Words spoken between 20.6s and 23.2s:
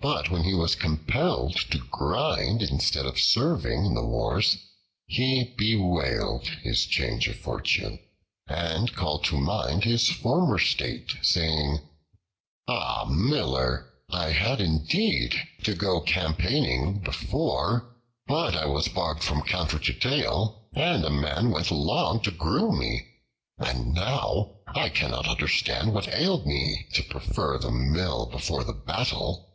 and a man went along to groom me;